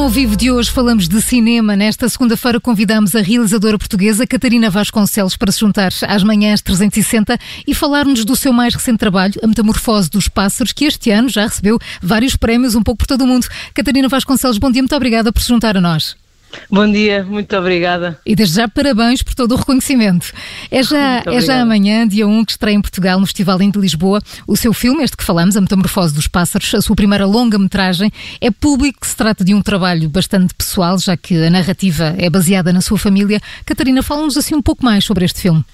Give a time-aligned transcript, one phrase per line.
[0.00, 1.76] ao vivo de hoje falamos de cinema.
[1.76, 7.74] Nesta segunda-feira convidamos a realizadora portuguesa Catarina Vasconcelos para se juntar às manhãs 360 e
[7.74, 11.78] falar-nos do seu mais recente trabalho, A Metamorfose dos Pássaros, que este ano já recebeu
[12.00, 13.46] vários prémios um pouco por todo o mundo.
[13.74, 16.16] Catarina Vasconcelos, bom dia, muito obrigada por se juntar a nós.
[16.70, 18.18] Bom dia, muito obrigada.
[18.24, 20.32] E desde já parabéns por todo o reconhecimento.
[20.70, 24.20] É já, é já amanhã, dia 1, que estreia em Portugal, no Festival de Lisboa,
[24.46, 28.10] o seu filme, este que falamos, A Metamorfose dos Pássaros, a sua primeira longa-metragem.
[28.40, 32.30] É público que se trata de um trabalho bastante pessoal, já que a narrativa é
[32.30, 33.40] baseada na sua família.
[33.64, 35.64] Catarina, fala-nos assim um pouco mais sobre este filme.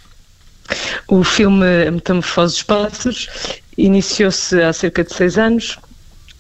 [1.07, 3.29] O filme A Metamorfose dos Pássaros
[3.79, 5.79] iniciou-se há cerca de seis anos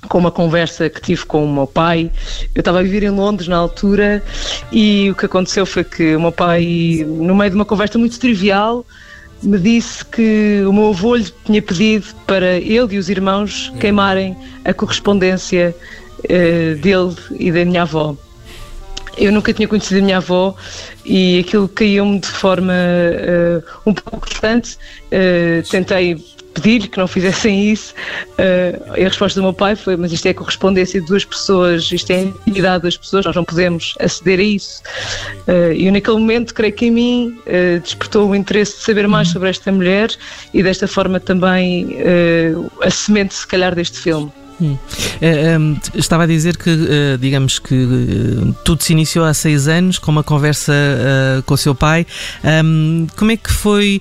[0.06, 2.10] com uma conversa que tive com o meu pai.
[2.54, 4.22] Eu estava a viver em Londres na altura
[4.72, 8.18] e o que aconteceu foi que o meu pai, no meio de uma conversa muito
[8.18, 8.84] trivial,
[9.42, 14.36] me disse que o meu avô lhe tinha pedido para ele e os irmãos queimarem
[14.64, 15.74] a correspondência
[16.20, 18.16] uh, dele e da minha avó.
[19.16, 20.54] Eu nunca tinha conhecido a minha avó
[21.04, 24.76] e aquilo caiu-me de forma uh, um pouco distante.
[25.06, 26.16] Uh, tentei
[26.56, 27.94] pedir-lhe que não fizessem isso.
[28.32, 32.10] Uh, a resposta do meu pai foi: Mas isto é correspondência de duas pessoas, isto
[32.10, 34.82] é intimidade das pessoas, nós não podemos aceder a isso.
[35.46, 39.28] Uh, e naquele momento, creio que em mim uh, despertou o interesse de saber mais
[39.28, 40.10] sobre esta mulher
[40.52, 41.96] e desta forma também
[42.82, 44.32] a semente, se calhar, deste filme.
[44.60, 44.72] Hum.
[44.74, 49.98] Uh, estava a dizer que, uh, digamos que uh, tudo se iniciou há seis anos
[49.98, 50.72] com uma conversa
[51.44, 52.06] com o seu pai.
[52.64, 54.00] Um, como é que foi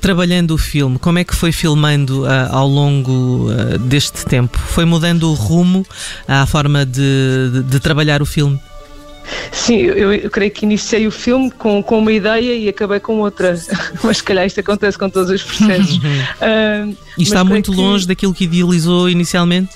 [0.00, 0.98] trabalhando o filme?
[0.98, 3.48] Como é que foi filmando ao longo
[3.80, 4.58] deste tempo?
[4.58, 5.86] Foi mudando o rumo
[6.26, 8.60] à forma de, de, de trabalhar o filme?
[9.50, 13.18] Sim, eu, eu, creio que iniciei o filme com, com uma ideia e acabei com
[13.18, 13.58] outra.
[14.02, 15.96] mas se calhar isto acontece com todos os processos.
[15.96, 18.08] uh, e está muito longe que...
[18.08, 19.70] daquilo que idealizou inicialmente?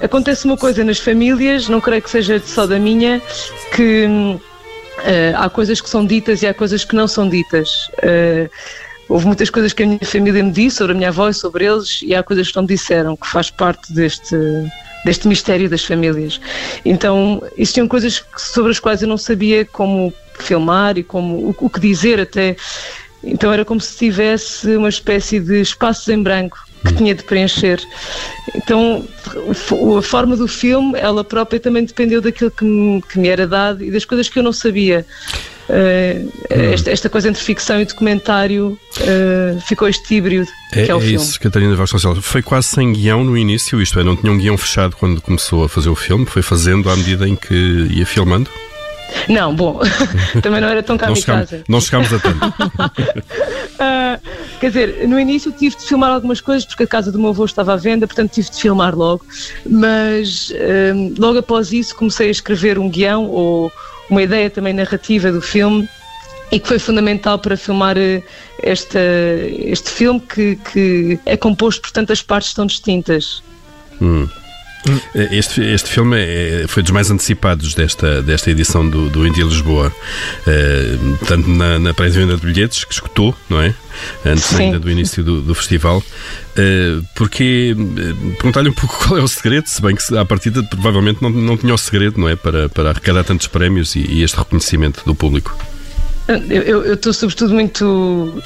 [0.00, 3.22] Acontece uma coisa nas famílias, não creio que seja só da minha,
[3.74, 7.88] que uh, há coisas que são ditas e há coisas que não são ditas.
[7.98, 8.50] Uh,
[9.08, 11.64] houve muitas coisas que a minha família me disse sobre a minha avó e sobre
[11.64, 14.36] eles, e há coisas que não disseram, que faz parte deste,
[15.04, 16.40] deste mistério das famílias.
[16.84, 21.70] Então, existiam coisas sobre as quais eu não sabia como filmar e como o, o
[21.70, 22.56] que dizer até.
[23.22, 27.80] Então era como se tivesse uma espécie de espaços em branco que tinha de preencher.
[28.54, 29.04] Então,
[29.98, 33.82] a forma do filme, ela própria também dependeu daquilo que me, que me era dado
[33.82, 35.04] e das coisas que eu não sabia.
[35.66, 40.94] Uh, esta, esta, coisa entre ficção e documentário uh, ficou este híbrido é, que é
[40.94, 41.16] o é filme.
[41.16, 42.22] isso, Catarina Vasconcelos.
[42.22, 45.64] Foi quase sem guião no início, isto é, não tinha um guião fechado quando começou
[45.64, 47.54] a fazer o filme, foi fazendo à medida em que
[47.90, 48.50] ia filmando?
[49.28, 49.80] Não, bom,
[50.42, 51.64] também não era tão kamikaze.
[51.66, 52.46] Não chegámos, não chegámos a tanto.
[52.46, 54.20] uh,
[54.60, 57.44] quer dizer, no início tive de filmar algumas coisas porque a casa do meu avô
[57.44, 59.24] estava à venda, portanto tive de filmar logo.
[59.66, 63.72] Mas uh, logo após isso comecei a escrever um guião ou
[64.10, 65.88] uma ideia também narrativa do filme
[66.50, 67.96] e que foi fundamental para filmar
[68.62, 69.00] esta,
[69.48, 73.42] este filme que, que é composto por tantas partes tão distintas.
[74.00, 74.28] Hum.
[75.14, 79.88] Este, este filme é, foi dos mais antecipados desta, desta edição do, do Indie Lisboa,
[79.90, 83.74] uh, tanto na, na pré-venda de bilhetes, que escutou, não é?
[84.26, 84.64] Antes Sim.
[84.64, 85.98] ainda do início do, do festival.
[85.98, 90.62] Uh, porque uh, perguntar-lhe um pouco qual é o segredo, se bem que à partida
[90.62, 92.36] provavelmente não, não tinha o segredo, não é?
[92.36, 95.56] Para, para arrecadar tantos prémios e, e este reconhecimento do público.
[96.48, 98.42] Eu estou sobretudo muito,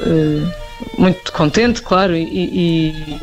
[0.98, 3.18] muito contente, claro, e, e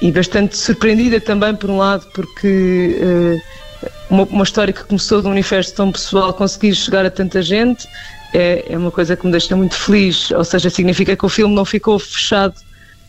[0.00, 5.28] e bastante surpreendida também, por um lado, porque uh, uma, uma, história que começou de
[5.28, 7.86] um universo tão pessoal conseguir chegar a tanta gente
[8.32, 10.30] é, é uma coisa que me deixa muito feliz.
[10.30, 12.54] Ou seja, significa que o filme não ficou fechado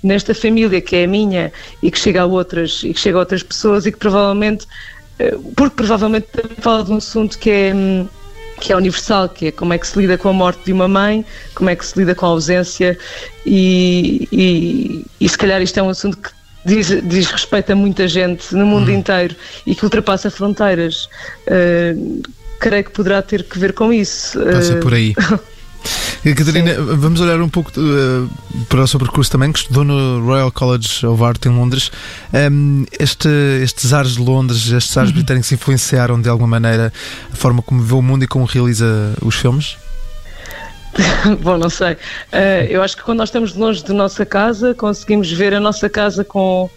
[0.01, 1.51] nesta família que é a minha
[1.83, 4.65] e que chega a outras e que chega a outras pessoas e que provavelmente
[5.19, 6.27] uh, porque provavelmente
[6.59, 8.07] fala de um assunto que é hum,
[8.61, 10.87] que é universal, que é como é que se lida com a morte de uma
[10.87, 11.25] mãe,
[11.55, 12.97] como é que se lida com a ausência
[13.45, 16.29] e, e, e se calhar isto é um assunto que
[16.69, 18.97] diz, diz respeito a muita gente no mundo uhum.
[18.97, 19.35] inteiro
[19.65, 21.09] e que ultrapassa fronteiras.
[21.47, 22.21] Uh,
[22.59, 24.39] creio que poderá ter que ver com isso.
[24.39, 25.13] Passa por aí.
[26.35, 26.97] Catarina, Sim.
[26.97, 28.29] vamos olhar um pouco uh,
[28.67, 31.91] para o seu percurso também, que estudou no Royal College of Art em Londres.
[32.51, 33.29] Um, este,
[33.63, 35.15] estes ares de Londres, estes ares uhum.
[35.15, 36.91] britânicos influenciaram de alguma maneira
[37.31, 39.77] a forma como vê o mundo e como realiza os filmes?
[41.41, 41.93] Bom, não sei.
[41.93, 45.89] Uh, eu acho que quando nós estamos longe da nossa casa, conseguimos ver a nossa
[45.89, 46.69] casa com,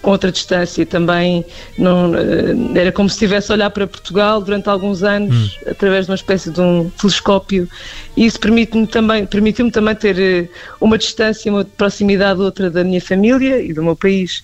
[0.00, 0.84] com outra distância.
[0.84, 1.44] Também
[1.78, 5.70] não, uh, era como se estivesse a olhar para Portugal durante alguns anos, hum.
[5.70, 7.68] através de uma espécie de um telescópio.
[8.16, 10.48] E isso permite-me também, permitiu-me também ter uh,
[10.80, 14.42] uma distância, uma proximidade outra da minha família e do meu país.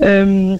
[0.00, 0.58] Um,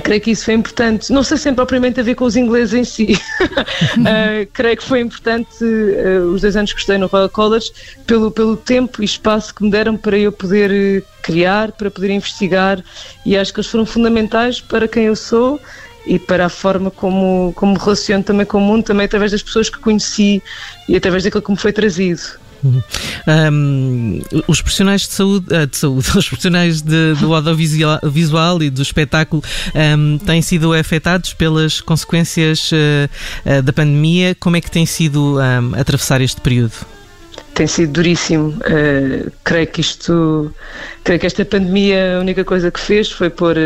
[0.00, 1.12] creio que isso foi importante.
[1.12, 3.20] Não sei se tem propriamente a ver com os ingleses em si.
[3.42, 7.70] uh, creio que foi importante uh, os dois anos que estudei no Royal College
[8.06, 12.82] pelo, pelo tempo e espaço que me deram para eu poder criar, para poder investigar
[13.24, 15.60] e acho que eles foram fundamentais para quem eu sou
[16.06, 19.42] e para a forma como, como me relaciono também com o mundo, também através das
[19.42, 20.42] pessoas que conheci
[20.88, 22.22] e através daquilo que me foi trazido.
[22.64, 28.70] Um, os profissionais de saúde, uh, de saúde os profissionais de, do audiovisual visual e
[28.70, 29.42] do espetáculo
[29.74, 32.76] um, têm sido afetados pelas consequências uh,
[33.46, 34.34] uh, da pandemia.
[34.38, 36.72] Como é que tem sido um, atravessar este período?
[37.54, 38.54] Tem sido duríssimo.
[39.42, 40.52] creio que isto,
[41.02, 43.56] creio que esta pandemia a única coisa que fez foi pôr,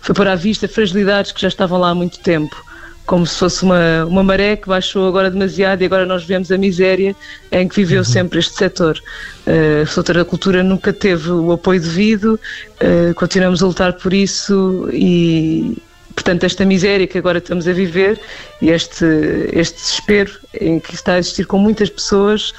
[0.00, 2.65] foi pôr à vista fragilidades que já estavam lá há muito tempo
[3.06, 6.58] como se fosse uma, uma maré que baixou agora demasiado e agora nós vemos a
[6.58, 7.14] miséria
[7.52, 8.04] em que viveu uhum.
[8.04, 9.00] sempre este setor.
[9.46, 12.38] Uh, o setor da cultura nunca teve o apoio devido,
[12.80, 15.80] uh, continuamos a lutar por isso e,
[16.16, 18.20] portanto, esta miséria que agora estamos a viver
[18.60, 19.04] e este,
[19.52, 22.52] este desespero em que está a existir com muitas pessoas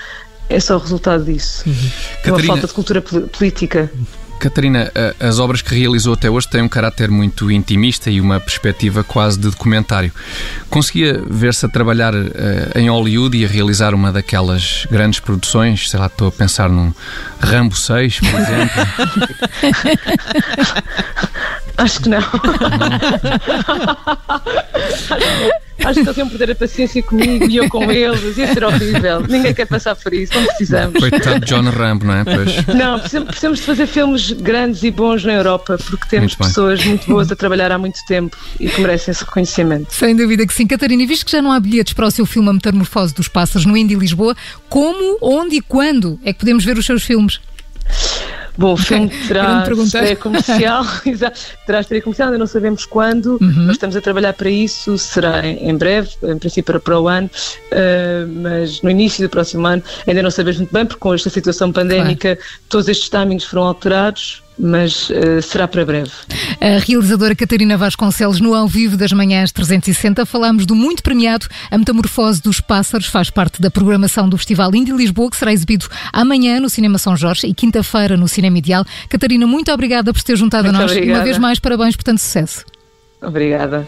[0.49, 1.63] é só o resultado disso.
[1.67, 1.73] Uhum.
[1.73, 2.47] Uma Catarina...
[2.47, 3.91] falta de cultura política.
[4.39, 9.03] Catarina, as obras que realizou até hoje têm um caráter muito intimista e uma perspectiva
[9.03, 10.11] quase de documentário.
[10.69, 12.13] Conseguia ver-se a trabalhar
[12.75, 15.89] em Hollywood e a realizar uma daquelas grandes produções?
[15.89, 16.93] Sei lá, estou a pensar num
[17.39, 18.87] Rambo 6, por exemplo.
[21.77, 22.21] Acho que não.
[25.83, 28.37] Acho que eles iam perder a paciência comigo e eu com eles.
[28.37, 29.21] Ia ser horrível.
[29.27, 30.33] Ninguém quer passar por isso.
[30.35, 30.99] Não precisamos.
[30.99, 32.23] Coitado de John Rambo, não é?
[32.23, 32.65] Pois.
[32.67, 37.07] Não, precisamos de fazer filmes grandes e bons na Europa porque temos muito pessoas muito
[37.07, 39.93] boas a trabalhar há muito tempo e que merecem esse reconhecimento.
[39.93, 40.67] Sem dúvida que sim.
[40.67, 43.65] Catarina, visto que já não há bilhetes para o seu filme A Metamorfose dos Pássaros
[43.65, 44.35] no Indy Lisboa,
[44.69, 47.39] como, onde e quando é que podemos ver os seus filmes?
[48.57, 50.85] Bom, o filme terá estreia comercial,
[51.65, 53.65] terá estreia comercial, ainda não sabemos quando, uhum.
[53.65, 57.29] mas estamos a trabalhar para isso, será em, breve, em princípio para, para o ano,
[57.71, 61.29] uh, mas no início do próximo ano, ainda não sabemos muito bem, porque com esta
[61.29, 62.51] situação pandémica claro.
[62.67, 66.11] todos estes timings foram alterados, mas uh, será para breve.
[66.59, 71.77] A realizadora Catarina Vasconcelos, no ao vivo das manhãs 360, falamos do muito premiado A
[71.77, 76.59] Metamorfose dos Pássaros, faz parte da programação do Festival Indy Lisboa, que será exibido amanhã
[76.59, 78.85] no Cinema São Jorge e quinta-feira no Cinema Ideal.
[79.09, 80.91] Catarina, muito obrigada por ter juntado muito a nós.
[80.91, 81.19] Obrigada.
[81.19, 82.65] Uma vez mais, parabéns por tanto sucesso.
[83.21, 83.87] Obrigada.